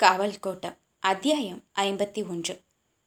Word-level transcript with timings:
காவல் 0.00 0.34
கோட்டம் 0.40 0.74
அத்தியாயம் 1.00 1.62
ஐம்பத்தி 1.78 2.20
ஒன்று. 2.28 2.54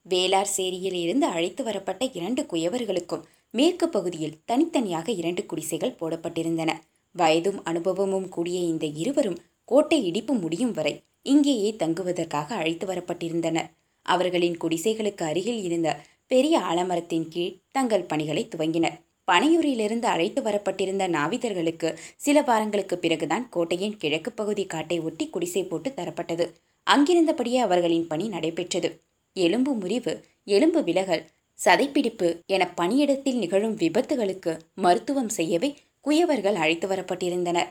வேளார் 0.06 0.48
சேரியில் 0.56 0.96
இருந்து 1.04 1.26
அழைத்து 1.26 1.64
வரப்பட்ட 1.64 2.10
இரண்டு 2.12 2.42
குயவர்களுக்கும் 2.42 3.22
மேற்கு 3.50 3.88
பகுதியில் 3.88 4.34
தனித்தனியாக 4.44 5.12
இரண்டு 5.12 5.46
குடிசைகள் 5.46 5.94
போடப்பட்டிருந்தன. 6.00 6.70
வயதும் 7.14 7.60
அனுபவமும் 7.64 8.28
கூடிய 8.28 8.60
இந்த 8.60 8.86
இருவரும் 8.86 9.38
கோட்டை 9.64 9.98
இடிப்பு 10.06 10.34
முடியும் 10.34 10.72
வரை 10.72 11.02
இங்கேயே 11.22 11.70
தங்குவதற்காக 11.76 12.54
அழைத்து 12.54 12.86
வரப்பட்டிருந்தனர். 12.86 13.70
அவர்களின் 14.06 14.56
குடிசைகளுக்கு 14.56 15.24
அருகில் 15.24 15.62
இருந்த 15.62 16.00
பெரிய 16.26 16.58
ஆலமரத்தின் 16.58 17.28
கீழ் 17.28 17.56
தங்கள் 17.70 18.02
பணிகளை 18.02 18.48
துவங்கினர். 18.56 18.98
பனையூரிலிருந்து 19.32 20.04
அழைத்து 20.04 20.42
வரப்பட்டிருந்த 20.42 21.08
நாவிதர்களுக்கு 21.08 21.90
சில 22.16 22.42
வாரங்களுக்கு 22.42 22.98
பிறகுதான் 22.98 23.48
கோட்டையின் 23.48 23.96
கிழக்கு 23.96 24.32
பகுதி 24.32 24.66
காட்டை 24.66 25.00
ஒட்டி 25.00 25.30
குடிசை 25.30 25.64
போட்டு 25.64 25.90
தரப்பட்டது. 25.96 26.46
அங்கிருந்தபடியே 26.90 27.58
அவர்களின் 27.58 28.06
பணி 28.06 28.28
நடைபெற்றது. 28.28 29.00
எலும்பு 29.32 29.72
முறிவு 29.74 30.24
எலும்பு 30.44 30.82
விலகல் 30.82 31.24
சதைப்பிடிப்பு 31.64 32.46
என 32.46 32.74
பணியிடத்தில் 32.80 33.38
நிகழும் 33.38 33.76
விபத்துகளுக்கு 33.76 34.58
மருத்துவம் 34.74 35.28
செய்யவே 35.28 35.76
குயவர்கள் 36.04 36.54
அழைத்து 36.54 36.88
வரப்பட்டிருந்தனர். 36.88 37.70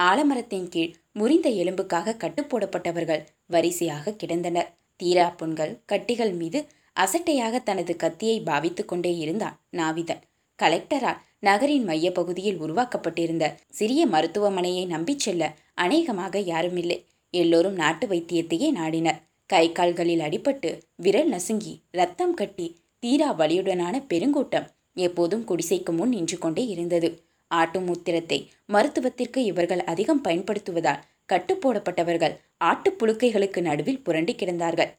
ஆலமரத்தின் 0.00 0.68
கீழ் 0.68 0.94
முறிந்த 1.12 1.48
எலும்புக்காக 1.50 2.16
கட்டுப்போடப்பட்டவர்கள் 2.16 3.22
வரிசையாக 3.46 4.14
கிடந்தனர். 4.24 4.68
தீரா 4.96 5.30
புண்கள் 5.30 5.80
கட்டிகள் 5.92 6.34
மீது 6.34 6.66
அசட்டையாக 6.96 7.62
தனது 7.62 7.96
கத்தியை 7.96 8.40
பாவித்துக் 8.40 8.88
கொண்டே 8.88 9.16
இருந்தான் 9.16 9.60
நாவிதன். 9.72 10.22
கலெக்டரால் 10.58 11.20
நகரின் 11.38 11.88
மையப்பகுதியில் 11.88 12.60
உருவாக்கப்பட்டிருந்த 12.60 13.44
சிறிய 13.68 14.06
மருத்துவமனையை 14.06 14.86
நம்பிச் 14.86 15.18
செல்ல 15.18 15.54
அநேகமாக 15.74 16.38
யாருமில்லை. 16.38 16.98
எல்லோரும் 17.34 17.74
நாட்டு 17.74 18.06
வைத்தியத்தையே 18.06 18.68
நாடினர். 18.70 19.20
கை 19.46 19.72
கால்களில் 19.72 20.18
அடிபட்டு 20.18 20.78
விரல் 20.96 21.28
நசுங்கி 21.28 21.82
ரத்தம் 21.90 22.34
கட்டி 22.34 22.66
தீரா 22.98 23.38
வலியுடனான 23.38 23.94
பெருங்கூட்டம் 24.08 24.66
எப்போதும் 24.94 25.44
குடிசைக்கு 25.48 25.92
முன் 25.92 26.08
நின்று 26.08 26.38
கொண்டே 26.38 26.66
இருந்தது. 26.66 27.22
ஆட்டு 27.50 27.80
மூத்திரத்தை 27.80 28.38
மருத்துவத்திற்கு 28.66 29.44
இவர்கள் 29.44 29.84
அதிகம் 29.84 30.24
பயன்படுத்துவதால் 30.24 31.02
கட்டுப்போடப்பட்டவர்கள் 31.32 32.34
ஆட்டுப்புழுக்கைகளுக்கு 32.64 33.60
நடுவில் 33.60 34.02
புரண்டு 34.02 34.32
கிடந்தார்கள். 34.32 34.90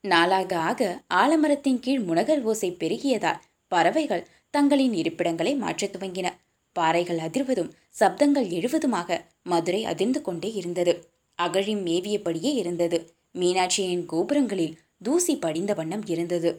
நாளாக 0.00 0.58
ஆக 0.58 0.80
ஆலமரத்தின் 1.14 1.80
கீழ் 1.80 2.00
முனகல் 2.00 2.42
ஓசை 2.42 2.76
பெருகியதால் 2.80 3.42
பறவைகள் 3.68 4.26
தங்களின் 4.50 4.92
இருப்பிடங்களை 4.92 5.54
மாற்றத் 5.54 5.94
துவங்கின. 5.96 6.28
பாறைகள் 6.72 7.18
அதிர்வதும் 7.18 7.70
சப்தங்கள் 8.00 8.48
எழுவதுமாக 8.58 9.18
மதுரை 9.42 9.84
அதிர்ந்து 9.84 10.22
கொண்டே 10.22 10.52
இருந்தது. 10.52 10.92
அகழி 11.38 11.74
மேவியபடியே 11.76 12.52
இருந்தது. 12.54 12.98
மீனாட்சியின் 13.38 14.04
கோபுரங்களில் 14.06 14.76
தூசி 15.02 15.36
படிந்த 15.36 15.74
வண்ணம் 15.74 16.04
இருந்தது. 16.06 16.50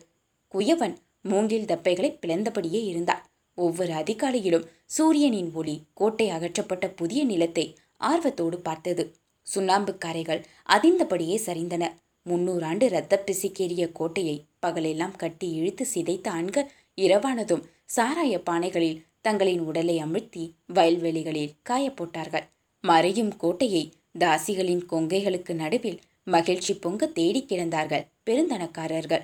குயவன் 0.53 0.95
மூங்கில் 1.21 1.65
தப்பைகளை 1.65 2.19
பிளந்தபடியே 2.21 2.81
இருந்தான். 2.85 3.23
ஒவ்வொரு 3.57 3.93
அதிகாலையிலும் 3.93 4.67
சூரியனின் 4.85 5.51
ஒளி 5.53 5.75
கோட்டை 5.93 6.27
அகற்றப்பட்ட 6.29 6.85
புதிய 6.95 7.21
நிலத்தை 7.25 7.65
ஆர்வத்தோடு 7.97 8.57
பார்த்தது. 8.59 9.03
சுண்ணாம்பு 9.47 9.97
கரைகள் 10.05 10.41
அதிர்ந்தபடியே 10.69 11.37
சரிந்தன. 11.45 11.83
முன்னூறு 12.25 12.65
ஆண்டு 12.65 12.85
இரத்த 12.85 13.23
பிசுக்கேறிய 13.25 13.91
கோட்டையை 13.91 14.45
பகலெல்லாம் 14.59 15.15
கட்டி 15.15 15.49
இழுத்து 15.51 15.85
சிதைத்த 15.85 16.27
ஆண்கள் 16.31 16.71
இரவானதும் 16.97 17.63
சாராய 17.95 18.33
பானைகளில் 18.49 19.01
தங்களின் 19.21 19.59
உடலை 19.59 19.95
அமிழ்த்தி 20.03 20.43
வயல்வெளிகளில் 20.73 21.53
காயப்போட்டார்கள் 21.69 22.45
மறையும் 22.83 23.37
கோட்டையை 23.37 23.83
தாசிகளின் 24.15 24.83
கொங்கைகளுக்கு 24.91 25.53
நடுவில் 25.53 25.99
மகிழ்ச்சி 26.27 26.73
பொங்க 26.73 27.07
தேடி 27.07 27.41
கிடந்தார்கள் 27.49 28.07
பெருந்தனக்காரர்கள். 28.25 29.23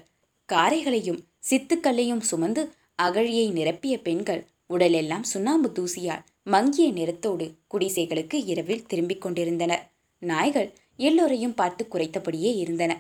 காரைகளையும் 0.50 1.22
சித்துக்கல்லையும் 1.50 2.20
சுமந்து 2.20 2.62
அகழியை 3.02 3.48
நிரப்பிய 3.52 3.96
பெண்கள் 4.02 4.46
உடலெல்லாம் 4.68 5.24
சுண்ணாம்பு 5.24 5.70
தூசியால் 5.72 6.24
மங்கிய 6.44 6.88
நிறத்தோடு 6.92 7.46
குடிசைகளுக்கு 7.68 8.38
இரவில் 8.46 8.86
திரும்பிக் 8.86 9.22
கொண்டிருந்தனர். 9.22 9.84
நாய்கள் 10.22 10.70
எல்லோரையும் 10.98 11.54
பார்த்து 11.54 11.84
குறைத்தபடியே 11.86 12.52
இருந்தன. 12.56 12.92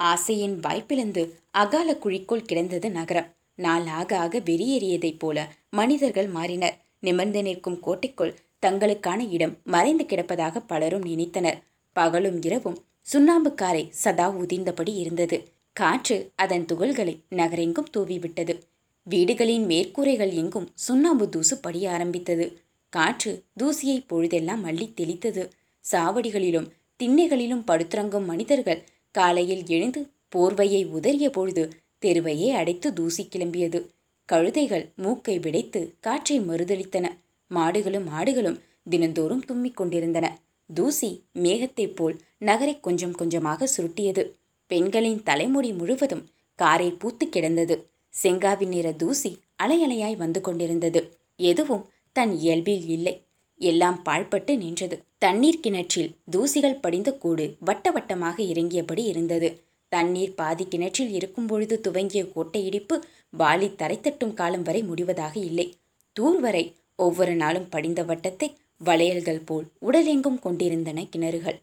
ஆசையின் 0.00 0.56
வாய்ப்பிழந்து 0.60 1.22
அகால 1.50 1.92
குழிக்குள் 1.94 2.46
கிடந்தது 2.46 2.90
நகரம். 2.90 3.28
நாள் 3.58 3.86
ஆக 3.86 4.18
ஆக 4.18 4.38
வெறியேறியதைப் 4.38 5.18
போல 5.18 5.38
மனிதர்கள் 5.70 6.28
மாறினர். 6.32 6.76
நிமிர்ந்து 7.02 7.42
நிற்கும் 7.42 7.80
கோட்டைக்குள் 7.80 8.32
தங்களுக்கான 8.66 9.30
இடம் 9.30 9.56
மறைந்து 9.64 10.04
கிடப்பதாக 10.04 10.62
பலரும் 10.66 11.04
நினைத்தனர். 11.04 11.58
பகலும் 11.92 12.42
இரவும் 12.42 12.78
சுண்ணாம்புக்காரை 13.12 13.84
சதா 13.90 14.26
உதிர்ந்தபடி 14.30 14.96
இருந்தது. 14.96 15.44
காற்று 15.72 16.30
அதன் 16.34 16.64
துகள்களை 16.64 17.18
நகரெங்கும் 17.28 17.90
தூவிவிட்டது. 17.96 18.54
வீடுகளின் 19.02 19.64
மேற்கூரைகள் 19.66 20.32
எங்கும் 20.32 20.68
சுண்ணாம்பு 20.74 21.28
தூசு 21.28 21.56
படிய 21.60 21.90
ஆரம்பித்தது. 21.90 22.46
காற்று 22.88 23.42
தூசியை 23.62 24.04
பொழுதெல்லாம் 24.06 24.64
அள்ளி 24.64 24.92
தெளித்தது. 24.96 25.50
சாவடிகளிலும் 25.92 26.68
திண்ணைகளிலும் 27.02 27.64
படுத்துறங்கும் 27.66 28.24
மனிதர்கள் 28.24 28.82
காலையில் 29.10 29.64
எழுந்து 29.66 30.08
போர்வையை 30.36 30.82
உதறிய 30.86 31.28
பொழுது 31.28 31.70
தெருவையே 32.02 32.50
அடைத்து 32.50 32.92
தூசி 32.92 33.28
கிளம்பியது. 33.28 33.86
கழுதைகள் 34.32 34.94
மூக்கை 34.94 35.38
விடைத்து 35.38 35.94
காற்றை 36.00 36.40
மறுதளித்தன. 36.40 37.06
மாடுகளும் 37.54 38.08
ஆடுகளும் 38.18 38.58
தினந்தோறும் 38.90 39.44
தும்மிக் 39.48 39.74
கொண்டிருந்தன. 39.74 40.40
தூசி 40.74 41.24
மேகத்தைப் 41.32 41.96
போல் 41.96 42.16
நகரை 42.38 42.80
கொஞ்சம் 42.80 43.12
கொஞ்சமாக 43.12 43.68
சுருட்டியது. 43.76 44.22
பெண்களின் 44.66 45.22
தலைமுடி 45.22 45.72
முழுவதும் 45.72 46.26
காரை 46.54 46.90
பூத்து 46.90 47.28
கிடந்தது. 47.28 47.90
செங்காவின் 48.22 48.68
நிற 48.68 48.92
தூசி 48.92 49.38
அலையலையாய் 49.62 50.16
வந்து 50.16 50.40
கொண்டிருந்தது. 50.40 51.18
எதுவும் 51.36 51.88
தன் 52.12 52.32
இயல்பில் 52.38 52.86
இல்லை. 52.86 53.14
எல்லாம் 53.60 54.02
பாழ்பட்டு 54.04 54.56
நின்றது. 54.56 55.02
தண்ணீர் 55.18 55.60
கிணற்றில் 55.60 56.12
தூசிகள் 56.30 56.80
படிந்த 56.80 57.12
கூடு 57.12 57.56
வட்ட 57.60 57.90
வட்டமாக 57.90 58.42
இறங்கியபடி 58.42 59.04
இருந்தது. 59.04 59.48
தண்ணீர் 59.88 60.34
பாதி 60.34 60.64
கிணற்றில் 60.68 61.12
இருக்கும் 61.12 61.46
பொழுது 61.46 61.80
துவங்கிய 61.80 62.32
கோட்டை 62.32 62.64
இடிப்பு 62.66 62.96
வாலி 63.38 63.68
தரைத்தட்டும் 63.74 64.34
காலம் 64.34 64.62
வரை 64.62 64.82
முடிவதாக 64.82 65.34
இல்லை. 65.40 65.74
தூர் 66.16 66.40
வரை 66.40 66.64
ஒவ்வொரு 67.06 67.34
நாளும் 67.34 67.68
படிந்த 67.68 68.00
வட்டத்தை 68.02 68.48
வளையல்கள் 68.84 69.42
போல் 69.44 69.66
உடலெங்கும் 69.86 70.38
கொண்டிருந்தன 70.38 71.04
கிணறுகள். 71.12 71.58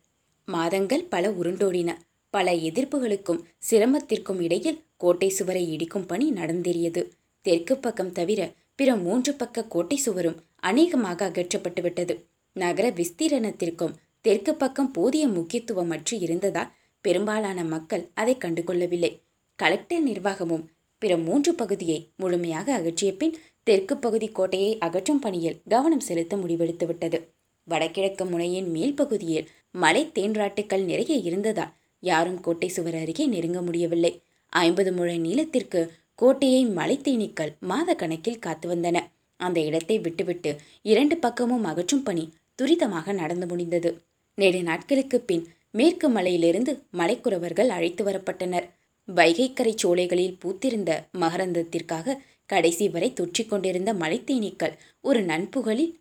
மாதங்கள் 0.48 1.04
பல 1.14 1.30
உருண்டோடின. 1.40 1.92
பல 2.34 2.54
எதிர்ப்புகளுக்கும் 2.68 3.44
சிரமத்திற்கும் 3.70 4.40
இடையில் 4.42 4.82
கோட்டை 4.98 5.30
சுவரை 5.30 5.64
இடிக்கும் 5.72 6.06
பணி 6.06 6.26
நடந்தேறியது. 6.32 7.02
தெற்கு 7.46 7.76
பக்கம் 7.78 8.12
தவிர 8.12 8.42
பிற 8.80 8.90
மூன்று 8.96 9.32
பக்க 9.34 9.68
கோட்டை 9.74 9.98
சுவரும் 9.98 10.40
அநேகமாக 10.70 11.30
அகற்றப்பட்டுவிட்டது 11.30 12.16
நகர 12.56 12.86
விஸ்தீரணத்திற்கும் 12.90 13.96
தெற்கு 14.26 14.54
பக்கம் 14.56 14.92
போதிய 14.92 15.26
முக்கியத்துவம் 15.28 15.92
அற்று 15.96 16.16
இருந்ததால் 16.20 16.74
பெரும்பாலான 17.06 17.60
மக்கள் 17.74 18.04
அதை 18.14 18.34
கண்டுகொள்ளவில்லை. 18.36 19.12
கலெக்டர் 19.60 20.08
நிர்வாகமும் 20.08 20.66
பிற 21.02 21.18
மூன்று 21.18 21.52
பகுதியை 21.54 21.98
முழுமையாக 22.16 22.68
அகற்றிய 22.80 23.12
பின் 23.18 23.36
தெற்கு 23.64 23.96
பகுதி 23.98 24.28
கோட்டையை 24.28 24.72
அகற்றும் 24.78 25.20
பணியில் 25.20 25.60
கவனம் 25.70 26.00
செலுத்த 26.00 26.36
முடிவெடுத்துவிட்டது 26.38 27.18
வடகிழக்கு 27.68 28.24
முனையின் 28.26 28.70
மேல் 28.72 28.94
பகுதியில் 28.94 29.50
மலை 29.76 30.04
தேன்றாட்டுக்கள் 30.14 30.86
நிறைய 30.86 31.14
இருந்ததால் 31.28 31.74
யாரும் 32.04 32.40
கோட்டை 32.42 32.68
சுவர் 32.68 32.96
அருகே 32.96 33.26
நெருங்க 33.26 33.62
முடியவில்லை. 33.62 34.12
ஐம்பது 34.54 34.92
முழ 34.92 35.10
நீளத்திற்கு 35.18 35.82
கோட்டையை 36.16 36.62
மலை 36.70 36.96
தேனீக்கள் 36.98 37.52
மாத 37.60 37.96
கணக்கில் 37.96 38.40
காத்து 38.40 38.68
வந்தன. 38.70 38.98
அந்த 39.40 39.60
இடத்தை 39.60 39.98
விட்டுவிட்டு 40.00 40.52
இரண்டு 40.82 41.16
பக்கமும் 41.18 41.64
அகற்றும் 41.64 42.04
பணி 42.04 42.24
துரிதமாக 42.62 43.14
நடந்து 43.14 43.48
முடிந்தது. 43.48 43.90
நேற்று 44.38 44.62
நாட்களுக்கு 44.64 45.18
பின் 45.22 45.46
மேற்கு 45.72 46.08
மலையிலிருந்து 46.10 46.72
மலைக்குறவர்கள் 46.98 47.68
அழைத்து 47.68 48.04
வரப்பட்டனர். 48.04 48.68
வைகைக்கரை 49.08 49.74
சோலைகளில் 49.76 50.38
பூத்திருந்த 50.46 50.92
மகரந்தத்திற்காக 51.20 52.18
கடைசி 52.46 52.90
வரை 52.90 53.14
தொற்றிக் 53.14 53.50
கொண்டிருந்த 53.50 53.94
மலைத்தேனீக்கள் 53.94 54.76
ஒரு 55.02 55.22
நண்புகளில் 55.22 55.94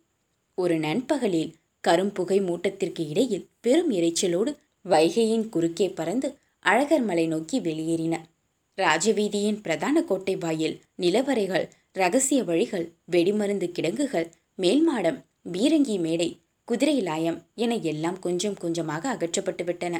ஒரு 0.57 0.79
நண்பகலில் 0.79 1.53
கரும்புகை 1.87 2.37
மூட்டத்திற்கு 2.41 3.09
இடையில் 3.09 3.47
பெரும் 3.61 3.91
இறைச்சலோடு 3.91 4.51
வைகையின் 4.85 5.49
குறுக்கே 5.49 5.87
பறந்து 5.93 6.37
அழகர் 6.65 7.01
மலை 7.01 7.27
நோக்கி 7.27 7.59
வெளியேறின. 7.59 8.15
ராஜவீதியின் 8.77 9.61
பிரதான 9.61 10.03
கோட்டை 10.03 10.35
வாயில் 10.35 10.75
நிலவரைகள் 10.97 11.69
ரகசிய 11.91 12.43
வழிகள் 12.43 12.85
வெடிமருந்து 13.11 13.71
கிடங்குகள் 13.71 14.27
மேல்மாடம் 14.57 15.19
பீரங்கி 15.51 15.99
மேடை 15.99 16.39
குதிரை 16.67 17.01
லாயம் 17.01 17.39
என 17.55 17.75
எல்லாம் 17.75 18.19
கொஞ்சம் 18.19 18.57
கொஞ்சமாக 18.57 19.13
அகற்றப்பட்டுவிட்டன 19.13 19.95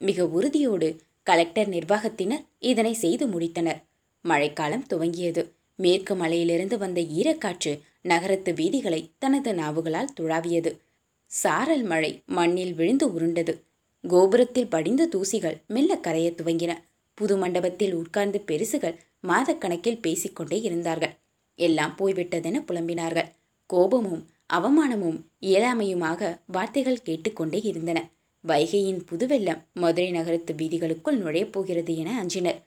மிக 0.00 0.26
உறுதியோடு 0.26 0.88
கலெக்டர் 1.26 1.68
நிர்வாகத்தினர் 1.68 2.44
இதனை 2.58 2.92
செய்து 2.92 3.26
முடித்தனர். 3.26 3.82
மழைக்காலம் 4.22 4.84
துவங்கியது. 4.90 5.50
மேற்கு 5.76 6.14
மலையிலிருந்து 6.14 6.78
வந்த 6.78 7.00
ஈரக்காற்று 7.00 7.80
நகரத்து 8.02 8.52
வீதிகளை 8.52 9.10
தனது 9.18 9.54
நாவுகளால் 9.54 10.12
துழாவியது. 10.20 10.78
சாரல் 11.26 11.82
மழை 11.82 12.22
மண்ணில் 12.26 12.74
விழுந்து 12.74 13.12
உருண்டது. 13.12 13.64
கோபுரத்தில் 14.08 14.68
படிந்த 14.68 15.06
தூசிகள் 15.06 15.66
மெல்ல 15.66 15.96
கரையத் 15.96 16.40
துவங்கின. 16.40 16.74
புது 17.14 17.36
மண்டபத்தில் 17.36 17.94
உட்கார்ந்து 17.94 18.42
பெருசுகள் 18.46 18.96
மாதக்கணக்கில் 19.28 20.00
பேசிக்கொண்டே 20.00 20.60
இருந்தார்கள். 20.60 21.14
எல்லாம் 21.54 21.94
போய்விட்டதென 21.98 22.64
புலம்பினார்கள். 22.68 23.32
கோபமும் 23.66 24.26
அவமானமும் 24.52 25.20
இயலாமையுமாக 25.40 26.40
வார்த்தைகள் 26.46 27.02
கேட்டுக்கொண்டே 27.02 27.60
இருந்தன. 27.60 28.10
வைகையின் 28.46 29.02
புதுவெல்லம் 29.10 29.60
மதுரை 29.74 30.10
நகரத்து 30.10 30.54
வீதிகளுக்குள் 30.54 31.16
நுழையப் 31.16 31.52
போகிறது 31.52 31.96
என 31.96 32.10
அஞ்சினர். 32.18 32.60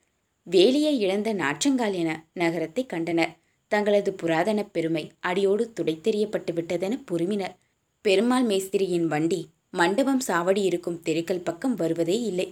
வேலியை 0.48 0.94
இழந்த 0.98 1.34
நாற்றங்கால் 1.34 1.94
என 1.94 2.10
நகரத்தை 2.34 2.86
கண்டனர். 2.86 3.34
தங்களது 3.72 4.14
புராதன 4.14 4.60
பெருமை 4.64 5.04
அடியோடு 5.20 5.74
துடைத்தெறியப்பட்டு 5.76 6.52
விட்டதென 6.54 6.94
பொறுமினர் 7.12 7.56
பெருமாள் 8.06 8.44
மேஸ்திரியின் 8.44 9.08
வண்டி 9.08 9.42
மண்டபம் 9.72 10.22
சாவடி 10.28 10.62
இருக்கும் 10.64 11.02
தெருக்கள் 11.02 11.40
பக்கம் 11.40 11.76
வருவதே 11.76 12.18
இல்லை. 12.22 12.48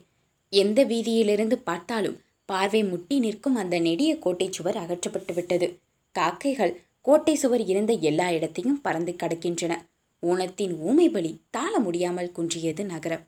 எந்த 0.53 0.85
வீதியிலிருந்து 0.85 1.55
பார்த்தாலும் 1.63 2.17
பார்வை 2.45 2.81
முட்டி 2.83 3.19
நிற்கும் 3.19 3.55
அந்த 3.55 3.79
நெடிய 3.79 4.11
கோட்டை 4.19 4.47
சுவர் 4.51 4.77
அகற்றப்பட்டு 4.77 5.33
விட்டது. 5.33 5.67
காக்கைகள் 6.15 6.73
கோட்டை 7.01 7.35
சுவர் 7.35 7.63
இருந்த 7.65 7.93
எல்லா 7.93 8.27
இடத்தையும் 8.31 8.81
பறந்து 8.81 9.15
கடக்கின்றன. 9.23 9.73
ஊனத்தின் 10.23 10.79
ஊமை 10.79 11.09
பலி 11.09 11.31
தாழ 11.49 11.79
முடியாமல் 11.79 12.31
குன்றியது 12.31 12.85
நகரம். 12.85 13.23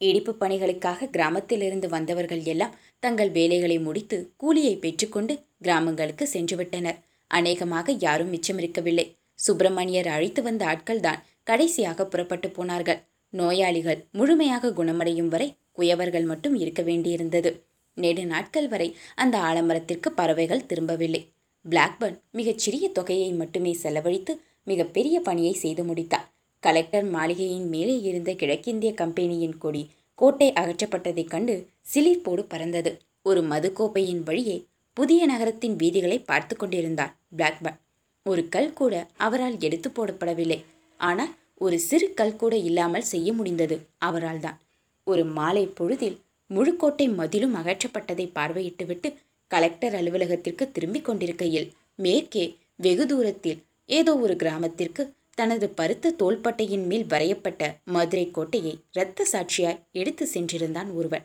இடிப்பு 0.00 0.32
பணிகளுக்காக 0.40 1.08
கிராமத்திலிருந்து 1.10 1.88
வந்தவர்கள் 1.88 2.42
எல்லாம் 2.42 2.76
தங்கள் 2.98 3.30
வேலைகளை 3.30 3.78
முடித்து 3.78 4.32
கூலியை 4.36 4.76
பெற்றுக்கொண்டு 4.76 5.34
கிராமங்களுக்கு 5.60 6.28
சென்றுவிட்டனர். 6.32 6.98
அநேகமாக 7.26 7.92
யாரும் 7.92 8.32
மிச்சமிருக்கவில்லை. 8.32 9.06
சுப்பிரமணியர் 9.34 10.08
அழைத்து 10.08 10.42
வந்த 10.42 10.62
ஆட்கள்தான் 10.66 11.22
கடைசியாக 11.42 12.06
புறப்பட்டு 12.06 12.50
போனார்கள். 12.50 13.00
நோயாளிகள் 13.32 14.00
முழுமையாக 14.12 14.72
குணமடையும் 14.72 15.28
வரை 15.28 15.48
குயவர்கள் 15.72 16.24
மட்டும் 16.24 16.56
இருக்க 16.56 16.82
வேண்டியிருந்தது. 16.82 17.50
நெடு 17.96 18.26
நாட்கள் 18.26 18.68
வரை 18.68 18.96
அந்த 19.14 19.38
ஆலமரத்திற்கு 19.38 20.08
பறவைகள் 20.14 20.66
திரும்பவில்லை. 20.66 21.22
பிளாக்பர்ன் 21.64 22.18
மிகச் 22.30 22.58
சிறிய 22.58 22.88
தொகையை 22.88 23.30
மட்டுமே 23.32 23.72
செலவழித்து 23.72 24.32
மிகப்பெரிய 24.66 25.16
பணியை 25.20 25.54
செய்து 25.54 25.82
முடித்தார். 25.84 26.26
கலெக்டர் 26.62 27.06
மாளிகையின் 27.06 27.68
மேலே 27.68 27.96
இருந்த 28.00 28.30
கிழக்கிந்திய 28.32 28.90
கம்பெனியின் 28.94 29.56
கொடி 29.58 29.82
கோட்டை 30.18 30.48
அகற்றப்பட்டதைக் 30.52 31.30
கண்டு 31.30 31.54
சிலிர்ப்போடு 31.92 32.42
பறந்தது. 32.48 32.90
ஒரு 33.22 33.40
மதுக்கோப்பையின் 33.42 34.22
வழியே 34.22 34.56
புதிய 34.96 35.26
நகரத்தின் 35.26 35.76
வீதிகளை 35.76 36.18
பார்த்து 36.22 36.54
கொண்டிருந்தார் 36.56 37.14
பிளாக்பர்ன். 37.36 37.78
ஒரு 38.26 38.42
கல் 38.48 38.72
கூட 38.72 38.94
அவரால் 39.16 39.56
எடுத்து 39.58 39.88
போடப்படவில்லை. 39.90 40.58
ஆனால் 41.00 41.32
ஒரு 41.56 41.76
சிறு 41.78 42.06
கல் 42.14 42.36
கூட 42.36 42.54
இல்லாமல் 42.68 43.10
செய்ய 43.12 43.28
முடிந்தது 43.32 43.76
அவரால் 43.98 44.40
தான் 44.40 44.58
ஒரு 45.06 45.22
மாலை 45.36 45.64
பொழுதில் 45.78 46.16
முழுக்கோட்டை 46.50 47.06
மதிலும் 47.14 47.54
அகற்றப்பட்டதை 47.54 48.26
பார்வையிட்டுவிட்டு 48.34 49.08
கலெக்டர் 49.50 49.94
அலுவலகத்திற்கு 49.94 50.64
திரும்பிக் 50.72 51.06
கொண்டிருக்கையில் 51.06 51.68
மேற்கே 51.94 52.44
வெகு 52.76 53.04
தூரத்தில் 53.06 53.60
ஏதோ 53.96 54.12
ஒரு 54.24 54.34
கிராமத்திற்கு 54.36 55.02
தனது 55.38 55.66
பருத்த 55.70 56.14
தோள்பட்டையின் 56.20 56.86
மேல் 56.86 57.06
வரையப்பட்ட 57.06 57.62
மதுரை 57.84 58.24
கோட்டையை 58.30 58.74
இரத்த 58.92 59.26
சாட்சியாய் 59.32 59.80
எடுத்து 59.92 60.24
சென்றிருந்தான் 60.34 60.90
ஒருவன். 60.94 61.24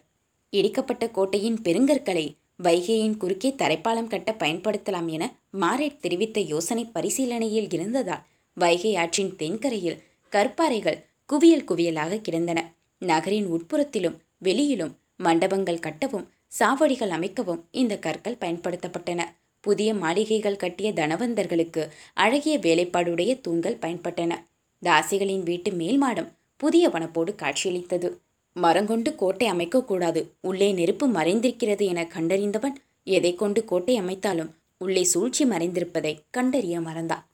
இடிக்கப்பட்ட 0.54 1.06
கோட்டையின் 1.12 1.60
பெருங்கற்களை 1.64 2.26
வைகையின் 2.64 3.18
குறுக்கே 3.18 3.50
தரைப்பாலம் 3.58 4.08
கட்ட 4.08 4.32
பயன்படுத்தலாம் 4.40 5.10
என 5.16 5.24
மாரேட் 5.60 6.00
தெரிவித்த 6.00 6.40
யோசனை 6.54 6.84
பரிசீலனையில் 6.96 7.70
இருந்ததால் 7.74 8.24
வைகை 8.58 8.92
ஆற்றின் 8.96 9.34
தென்கரையில் 9.36 10.02
கற்பாறைகள் 10.34 11.00
குவியல் 11.30 11.68
குவியலாக 11.70 12.22
கிடந்தன. 12.22 12.60
நகரின் 13.02 13.48
உட்புறத்திலும் 13.48 14.18
வெளியிலும் 14.38 14.94
மண்டபங்கள் 15.18 15.84
கட்டவும் 15.88 16.26
சாவடிகள் 16.60 17.14
அமைக்கவும் 17.18 17.62
இந்த 17.72 17.94
கற்கள் 17.98 18.42
பயன்படுத்தப்பட்டன. 18.42 19.22
புதிய 19.68 19.90
மாளிகைகள் 20.04 20.62
கட்டிய 20.64 20.90
தனவந்தர்களுக்கு 21.00 21.84
அழகிய 22.18 22.56
வேலைப்பாடுடைய 22.66 23.32
தூண்கள் 23.46 23.82
பயன்பட்டன. 23.84 24.34
தாசிகளின் 24.82 25.46
வீட்டு 25.50 25.70
மேல் 25.82 26.00
மாடம் 26.04 26.32
புதிய 26.62 26.90
வனப்போடு 26.90 27.32
காட்சியளித்தது. 27.36 28.10
மரங்கொண்டு 28.56 29.10
கோட்டை 29.16 29.48
அமைக்கக்கூடாது 29.52 30.22
உள்ளே 30.42 30.70
நெருப்பு 30.72 31.06
மறைந்திருக்கிறது 31.08 31.84
என 31.92 32.04
கண்டறிந்தவன் 32.16 32.78
எதை 33.08 33.32
கொண்டு 33.36 33.60
கோட்டை 33.66 33.96
அமைத்தாலும் 34.00 34.54
உள்ளே 34.78 35.04
சூழ்ச்சி 35.12 35.44
மறைந்திருப்பதை 35.46 36.14
கண்டறிய 36.30 36.78
மறந்தான். 36.80 37.26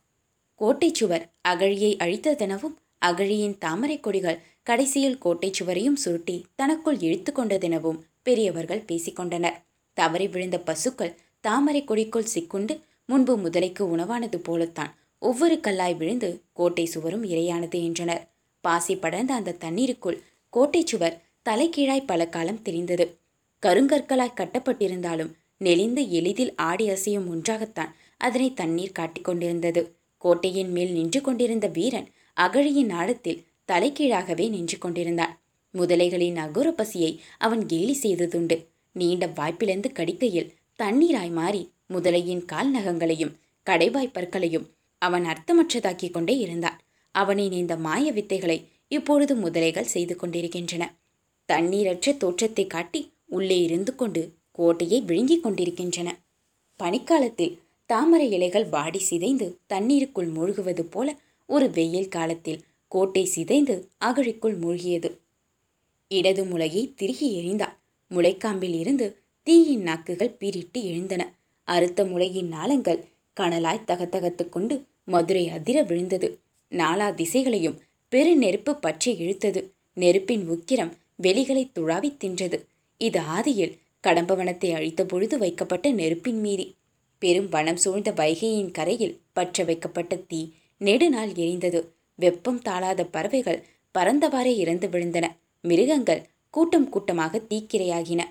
கோட்டை 0.59 0.89
சுவர் 0.99 1.25
அகழியை 1.51 1.91
அழித்ததெனவும் 2.03 2.75
அகழியின் 3.01 3.55
தாமரை 3.63 3.97
கொடிகள் 3.99 4.41
கடைசியில் 4.63 5.21
கோட்டை 5.23 5.49
சுவரையும் 5.57 6.01
சுருட்டி 6.03 6.35
தனக்குள் 6.55 6.99
இழுத்து 7.05 7.31
கொண்டதெனவும் 7.31 7.99
பெரியவர்கள் 8.27 8.85
பேசிக்கொண்டனர் 8.89 9.57
தவறி 9.97 10.27
விழுந்த 10.27 10.57
பசுக்கள் 10.67 11.13
தாமரை 11.43 11.81
கொடிக்குள் 11.83 12.31
சிக்குண்டு 12.33 12.73
முன்பு 13.05 13.33
முதலைக்கு 13.37 13.83
உணவானது 13.95 14.37
போலத்தான் 14.37 14.91
ஒவ்வொரு 15.21 15.55
கல்லாய் 15.55 15.95
விழுந்து 15.97 16.29
கோட்டை 16.53 16.85
சுவரும் 16.85 17.23
இரையானது 17.23 17.79
என்றனர். 17.83 18.23
பாசி 18.63 18.95
படர்ந்த 18.95 19.31
அந்த 19.33 19.51
தண்ணீருக்குள் 19.51 20.19
கோட்டை 20.53 20.81
சுவர் 20.85 21.19
தலைகீழாய் 21.49 22.05
பல 22.05 22.27
காலம் 22.27 22.61
தெரிந்தது. 22.61 23.05
கருங்கற்களாய் 23.63 24.37
கட்டப்பட்டிருந்தாலும் 24.39 25.31
நெளிந்து 25.57 26.01
எளிதில் 26.09 26.53
ஆடி 26.55 26.85
அசையும் 26.89 27.27
ஒன்றாகத்தான் 27.29 27.91
அதனை 28.17 28.49
தண்ணீர் 28.53 28.97
காட்டிக்கொண்டிருந்தது 28.99 29.81
கோட்டையின் 30.17 30.71
மேல் 30.71 30.91
நின்று 30.91 31.21
கொண்டிருந்த 31.21 31.67
வீரன் 31.67 32.09
அகழியின் 32.37 32.91
ஆழத்தில் 32.91 33.43
தலைகீழாகவே 33.71 34.45
நின்று 34.49 34.77
கொண்டிருந்தான். 34.77 35.33
முதலைகளின் 35.73 36.37
அகோர 36.45 36.67
பசியை 36.71 37.11
அவன் 37.37 37.63
கேலி 37.65 37.95
செய்ததுண்டு. 38.03 38.57
நீண்ட 38.95 39.25
வாய்ப்பிலிருந்து 39.27 39.91
கடிக்கையில் 39.91 40.49
தண்ணீராய் 40.79 41.31
மாறி 41.31 41.71
முதலையின் 41.89 42.45
கால் 42.45 42.71
நகங்களையும் 42.75 43.35
கடைவாய் 43.65 44.13
பற்களையும் 44.13 44.65
அவன் 44.97 45.23
அர்த்தமற்றதாக்கிக் 45.23 46.11
கொண்டே 46.11 46.37
இருந்தான். 46.37 46.79
அவனின் 47.11 47.51
இந்த 47.51 47.77
மாய 47.77 48.11
வித்தைகளை 48.13 48.65
இப்பொழுது 48.87 49.35
முதலைகள் 49.35 49.81
செய்து 49.81 50.15
கொண்டிருக்கின்றன. 50.15 50.95
தண்ணீரற்ற 51.49 52.17
தோற்றத்தை 52.17 52.67
காட்டி 52.67 53.13
உள்ளே 53.25 53.61
இருந்து 53.61 53.95
கொண்டு 53.95 54.33
கோட்டையை 54.51 55.01
விழுங்கிக் 55.01 55.43
கொண்டிருக்கின்றன. 55.43 56.09
பனிக்காலத்தில் 56.79 57.57
தாமரை 57.85 58.31
இலைகள் 58.31 58.65
வாடி 58.65 58.99
சிதைந்து 58.99 59.59
தண்ணீருக்குள் 59.67 60.29
மூழ்குவது 60.31 60.81
போல 60.81 61.15
ஒரு 61.45 61.71
வெயில் 61.71 62.07
காலத்தில் 62.07 62.63
கோட்டை 62.87 63.25
சிதைந்து 63.25 63.89
அகழிக்குள் 64.05 64.57
மூழ்கியது. 64.59 65.09
இடது 66.07 66.45
முளையை 66.45 66.93
திருகி 66.95 67.27
எறிந்தாள் 67.39 67.77
முளைக்காம்பில் 68.11 68.75
இருந்து 68.79 69.22
தீயின் 69.47 69.81
நாக்குகள் 69.81 70.35
பீரிட்டு 70.39 70.79
எழுந்தன. 70.83 71.21
அறுத்த 71.67 72.03
முளையின் 72.05 72.47
நாளங்கள் 72.47 72.99
கனலாய் 73.37 73.87
தகத்தகத்து 73.87 74.49
கொண்டு 74.49 74.75
மதுரை 75.03 75.49
அதிர 75.49 75.77
விழுந்தது. 75.83 76.27
நாலா 76.71 77.07
திசைகளையும் 77.13 77.79
பெரு 78.11 78.35
நெருப்பு 78.35 78.71
பற்றி 78.75 79.11
இழுத்தது. 79.13 79.61
நெருப்பின் 79.93 80.43
உக்கிரம் 80.49 80.93
வெளிகளை 81.15 81.63
துழாவி 81.75 82.09
தின்றது. 82.23 82.57
இது 82.97 83.19
ஆதியில் 83.35 83.73
கடம்பவனத்தை 84.03 84.69
அழித்த 84.73 85.05
பொழுது 85.05 85.37
வைக்கப்பட்ட 85.37 85.91
நெருப்பின் 85.91 86.39
மீறி 86.39 86.67
பெரும் 87.21 87.49
வனம் 87.49 87.75
சூழ்ந்த 87.75 88.11
வைகையின் 88.11 88.71
கரையில் 88.71 89.19
பற்ற 89.33 89.63
வைக்கப்பட்ட 89.63 90.15
தீ 90.15 90.41
நெடுநாள் 90.81 91.33
எரிந்தது. 91.33 91.81
வெப்பம் 92.19 92.61
தாளாத 92.61 93.01
பறவைகள் 93.05 93.63
பறந்தவாறே 93.95 94.53
இறந்து 94.55 94.87
விழுந்தன. 94.87 95.25
மிருகங்கள் 95.61 96.23
கூட்டம் 96.49 96.89
கூட்டமாக 96.89 97.41
தீக்கிரையாகின. 97.49 98.21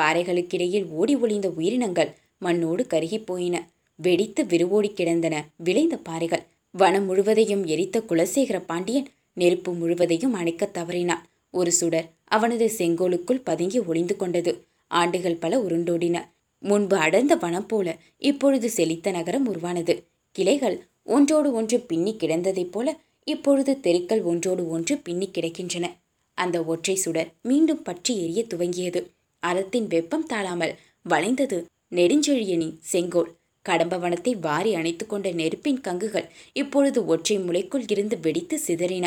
பாறைகளுக்கிடையில் 0.00 0.88
ஓடி 0.88 1.16
ஒளிந்த 1.16 1.50
உயிரினங்கள் 1.50 2.14
மண்ணோடு 2.38 2.86
கருகிப் 2.86 3.26
போயின. 3.26 3.68
வெடித்து 3.96 4.46
விருவோடி 4.46 4.92
கிடந்தன 4.92 5.48
விளைந்த 5.56 5.96
பாறைகள். 5.96 6.42
வனம் 6.70 7.04
முழுவதையும் 7.04 7.64
எரித்த 7.64 8.02
குலசேகர 8.08 8.62
பாண்டியன் 8.66 9.08
நெருப்பு 9.32 9.72
முழுவதையும் 9.72 10.32
அணைக்கத் 10.32 10.76
தவறினான். 10.78 11.22
ஒரு 11.50 11.72
சுடர் 11.72 12.10
அவனது 12.24 12.70
செங்கோலுக்குள் 12.78 13.40
பதுங்கி 13.44 13.78
ஒளிந்து 13.78 14.16
கொண்டது. 14.16 14.64
ஆண்டுகள் 14.88 15.34
பல 15.34 15.58
உருண்டோடின. 15.58 16.24
முன்பு 16.58 16.96
அடர்ந்த 16.96 17.34
வனம் 17.34 17.66
போல 17.66 17.96
இப்பொழுது 18.18 18.70
செழித்த 18.70 19.10
நகரம் 19.10 19.46
உருவானது. 19.46 20.04
கிளைகள் 20.32 20.86
ஒன்றோடு 21.04 21.52
ஒன்று 21.52 21.80
பின்னி 21.80 22.16
கிடந்ததைப் 22.20 22.72
போல 22.72 22.96
இப்பொழுது 23.24 23.80
தெருக்கள் 23.80 24.22
ஒன்றோடு 24.22 24.68
ஒன்று 24.68 24.96
பின்னி 24.96 25.30
கிடக்கின்றன. 25.32 25.90
அந்த 26.34 26.64
ஒற்றை 26.64 26.96
சுடர் 26.96 27.32
மீண்டும் 27.42 27.82
பற்றி 27.82 28.22
எரிய 28.22 28.44
துவங்கியது. 28.54 29.06
அறத்தின் 29.48 29.86
வெப்பம் 29.86 30.26
தாழாமல் 30.26 30.74
வளைந்தது 31.06 31.58
நெடுஞ்செழியனின் 31.96 32.76
செங்கோல். 32.92 33.30
கடம்பவனத்தை 33.66 34.32
வாரி 34.40 34.72
அணைத்து 34.74 35.04
கொண்ட 35.06 35.28
நெருப்பின் 35.30 35.80
கங்குகள் 35.80 36.26
இப்பொழுது 36.52 37.00
ஒற்றை 37.06 37.36
முளைக்குள் 37.38 37.86
இருந்து 37.92 38.16
வெடித்து 38.20 38.56
சிதறின. 38.66 39.06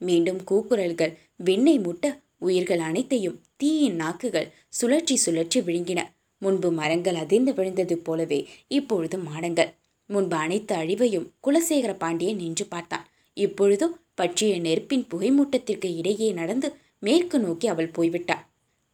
மீண்டும் 0.00 0.40
கூக்குரல்கள் 0.50 1.12
விண்ணை 1.38 1.76
முட்ட 1.78 2.04
உயிர்கள் 2.38 2.82
அனைத்தையும் 2.88 3.40
தீயின் 3.56 3.96
நாக்குகள் 3.96 4.48
சுழற்றி 4.80 5.16
சுழற்றி 5.24 5.60
விழுங்கின. 5.66 6.00
முன்பு 6.42 6.68
மரங்கள் 6.70 7.18
அதிர்ந்து 7.22 7.52
விழுந்தது 7.54 7.96
போலவே 7.98 8.40
இப்பொழுது 8.68 9.16
மாடங்கள். 9.18 9.70
முன்பு 10.10 10.36
அனைத்து 10.36 10.74
அழிவையும் 10.74 11.26
குலசேகர 11.46 11.92
பாண்டியன் 11.94 12.40
நின்று 12.42 12.64
பார்த்தான். 12.66 13.04
இப்பொழுதோ 13.36 13.88
பற்றிய 14.14 14.54
நெருப்பின் 14.60 15.04
புகைமூட்டத்திற்கு 15.10 15.88
இடையே 15.98 16.30
நடந்து 16.32 16.68
மேற்கு 16.98 17.36
நோக்கி 17.38 17.66
அவள் 17.68 17.94
போய்விட்டாள். 17.96 18.42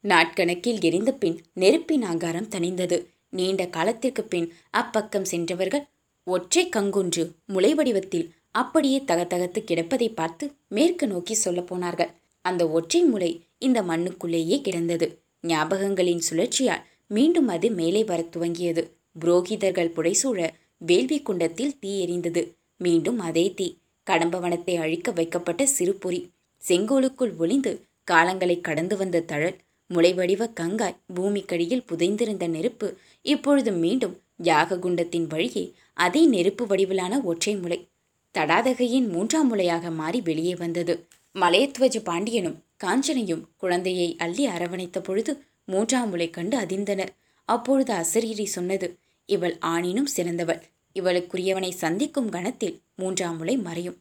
நாட்கணக்கில் 0.06 0.80
எரிந்த 0.80 1.10
பின் 1.12 1.36
நெருப்பின் 1.54 2.02
ஆகாரம் 2.02 2.48
தணிந்தது. 2.48 2.98
நீண்ட 3.30 3.62
காலத்திற்கு 3.66 4.22
பின் 4.24 4.48
அப்பக்கம் 4.76 5.30
சென்றவர்கள் 5.32 5.84
ஒற்றை 6.26 6.64
கங்குன்று 6.68 7.22
முளை 7.46 7.74
வடிவத்தில் 7.74 8.26
அப்படியே 8.52 8.98
தகதகத்து 9.06 9.60
கிடப்பதை 9.62 10.08
பார்த்து 10.14 10.44
மேற்கு 10.68 11.06
நோக்கி 11.06 11.34
சொல்லப் 11.34 11.66
போனார்கள். 11.66 12.12
அந்த 12.44 12.62
ஒற்றை 12.68 13.00
முளை 13.02 13.30
இந்த 13.58 13.82
மண்ணுக்குள்ளேயே 13.82 14.58
கிடந்தது. 14.60 15.06
ஞாபகங்களின் 15.42 16.22
சுழற்சியால் 16.28 16.84
மீண்டும் 17.06 17.48
அது 17.48 17.68
மேலே 17.70 18.04
வரத் 18.04 18.32
துவங்கியது. 18.36 18.82
புரோகிதர்கள் 19.20 19.94
புடைசூழ 19.96 20.38
வேள்வி 20.80 21.18
குண்டத்தில் 21.20 21.76
தீ 21.78 21.90
எரிந்தது 22.04 22.42
மீண்டும் 22.80 23.18
அதே 23.18 23.44
தீ 23.54 23.66
கடம்பவனத்தை 24.06 24.74
அழிக்க 24.76 25.10
வைக்கப்பட்ட 25.10 25.62
சிறு 25.66 25.94
பொறி 25.94 26.20
செங்கோலுக்குள் 26.62 27.32
ஒளிந்து 27.36 27.72
காலங்களை 28.10 28.56
கடந்து 28.60 28.94
வந்த 28.96 29.20
தழல் 29.20 29.56
முளைவடிவ 29.90 30.52
கங்காய் 30.52 31.00
பூமிக்கடியில் 31.14 31.86
புதைந்திருந்த 31.90 32.46
நெருப்பு 32.48 32.88
இப்பொழுது 33.24 33.72
மீண்டும் 33.72 34.14
யாக 34.42 34.78
குண்டத்தின் 34.78 35.26
வழியே 35.26 35.64
அதே 35.96 36.22
நெருப்பு 36.26 36.64
வடிவிலான 36.66 37.20
ஒற்றை 37.22 37.54
முளை 37.56 37.78
தடாதகையின் 38.34 39.06
மூன்றாம் 39.08 39.48
முளையாக 39.52 39.90
மாறி 39.90 40.20
வெளியே 40.20 40.54
வந்தது. 40.54 40.94
மலையத்வஜ 41.34 41.96
பாண்டியனும் 42.02 42.58
காஞ்சனையும் 42.84 43.44
குழந்தையை 43.56 44.08
அள்ளி 44.18 44.44
அரவணைத்த 44.46 45.00
பொழுது 45.00 45.32
மூன்றாம் 45.64 46.10
முளை 46.10 46.30
கண்டு 46.30 46.56
அதிர்ந்தனர். 46.56 47.12
அப்பொழுது 47.48 47.92
அசரீரி 47.92 48.46
சொன்னது 48.46 48.88
இவள் 49.28 49.56
ஆணினும் 49.66 50.10
சிறந்தவள். 50.16 50.60
இவளுக்குரியவனை 50.96 51.70
சந்திக்கும் 51.74 52.28
கணத்தில் 52.28 52.76
மூன்றாம் 52.94 53.36
முளை 53.36 53.56
மறையும். 53.56 53.98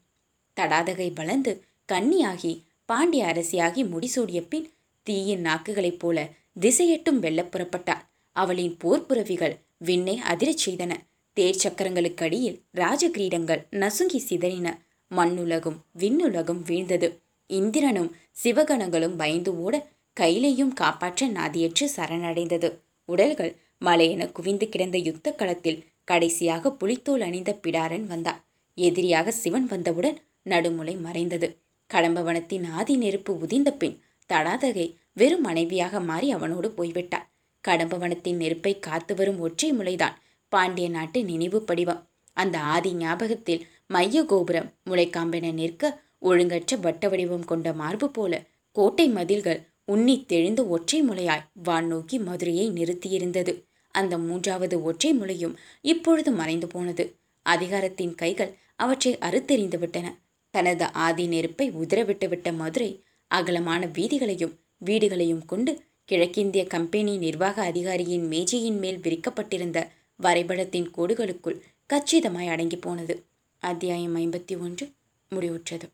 தடாதகை 0.57 1.09
வளர்ந்து 1.15 1.51
கன்னியாகி 1.89 2.53
பாண்டிய 2.85 3.25
அரசியாகி 3.25 3.81
முடிசூடிய 3.93 4.39
பின் 4.49 4.67
தீயின் 5.05 5.41
நாக்குகளைப் 5.41 5.99
போல 5.99 6.29
திசையெட்டும் 6.59 7.19
வெல்லப் 7.19 7.51
புறப்பட்டாள். 7.51 8.03
அவளின் 8.35 8.77
போர்ப்புறவிகள் 8.83 9.55
விண்ணை 9.77 10.21
அதிரச் 10.29 10.63
செய்தன. 10.65 10.91
தேர் 11.33 11.61
சக்கரங்களுக்கடியில் 11.63 12.59
ராஜகிரீடங்கள் 12.73 13.61
நசுங்கி 13.71 14.19
சிதறின. 14.29 14.77
மண்ணுலகும் 15.11 15.77
விண்ணுலகும் 15.97 16.61
வீழ்ந்தது. 16.67 17.07
இந்திரனும் 17.47 18.15
சிவகணங்களும் 18.43 19.17
பயந்து 19.17 19.61
ஓட 19.61 19.87
கையிலையும் 20.19 20.73
காப்பாற்ற 20.73 21.27
நாதியற்று 21.27 21.87
சரணடைந்தது. 21.95 22.69
உடல்கள் 23.05 23.55
மலையென 23.85 24.31
குவிந்து 24.31 24.69
கிடந்த 24.69 24.97
யுத்த 24.97 25.31
களத்தில் 25.31 25.83
கடைசியாக 26.03 26.71
புலித்தோல் 26.71 27.21
அணிந்த 27.21 27.59
பிடாரன் 27.63 28.03
வந்தான். 28.03 28.45
எதிரியாக 28.77 29.31
சிவன் 29.31 29.65
வந்தவுடன் 29.65 30.17
நடுமுலை 30.45 30.99
மறைந்தது. 30.99 31.57
கடம்பவனத்தின் 31.93 32.65
ஆதி 32.69 32.95
நெருப்பு 32.95 33.33
உதிர்ந்த 33.37 33.69
பின் 33.69 33.99
தடாதகை 34.33 34.87
வெறும் 35.13 35.41
மனைவியாக 35.41 35.99
மாறி 35.99 36.31
அவனோடு 36.31 36.73
போய்விட்டாள். 36.77 37.25
கடம்பவனத்தின் 37.63 38.35
நெருப்பை 38.35 38.79
காத்து 38.79 39.15
வரும் 39.15 39.39
ஒற்றை 39.39 39.69
முளைதான் 39.73 40.15
பாண்டிய 40.51 40.89
நாட்டு 40.89 41.23
நினைவு 41.23 41.61
படிவம். 41.61 42.01
அந்த 42.33 42.59
ஆதி 42.59 42.93
ஞாபகத்தில் 42.93 43.63
மைய 43.87 44.23
கோபுரம் 44.25 44.73
முளைக்காம்பென 44.89 45.53
நிற்க 45.53 46.01
ஒழுங்கற்ற 46.21 46.79
வட்ட 46.79 47.07
வடிவம் 47.09 47.45
கொண்ட 47.45 47.73
மார்பு 47.73 48.09
போல 48.09 48.33
கோட்டை 48.71 49.07
மதில்கள் 49.07 49.61
உன்னி 49.87 50.25
தெளிந்த 50.25 50.65
ஒற்றை 50.65 50.99
முளையாய் 51.03 51.45
வான் 51.53 51.87
நோக்கி 51.87 52.17
மதுரையை 52.17 52.71
நிறுத்தியிருந்தது. 52.71 53.53
அந்த 53.91 54.17
மூன்றாவது 54.17 54.83
ஒற்றை 54.83 55.11
முளையும் 55.13 55.55
இப்பொழுது 55.81 56.31
மறைந்து 56.31 56.67
போனது. 56.67 57.15
அதிகாரத்தின் 57.45 58.15
கைகள் 58.15 58.57
அவற்றை 58.75 59.17
அறுத்தெறிந்து 59.17 59.77
விட்டன. 59.79 60.07
தனது 60.53 60.85
ஆதி 60.85 61.27
நெருப்பை 61.27 61.71
உதறவிட்டுவிட்ட 61.71 62.55
மதுரை 62.55 63.03
அகலமான 63.27 63.85
வீதிகளையும் 63.85 64.55
வீடுகளையும் 64.85 65.45
கொண்டு 65.45 65.71
கிழக்கிந்திய 66.05 66.65
கம்பெனி 66.65 67.17
நிர்வாக 67.17 67.61
அதிகாரியின் 67.61 68.27
மேஜையின் 68.27 68.79
மேல் 68.79 68.99
விரிக்கப்பட்டிருந்த 68.99 69.87
வரைபடத்தின் 70.15 70.87
கோடுகளுக்குள் 70.97 71.61
கச்சிதமாய் 71.93 72.47
அடங்கி 72.47 72.77
போனது. 72.77 73.25
அத்தியாயம் 73.61 74.15
ஐம்பத்தி 74.15 74.59
ஒன்று 74.59 74.85
முடிவுற்றது. 75.31 75.87